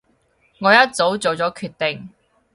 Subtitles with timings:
[0.61, 2.09] 我一早做咗決定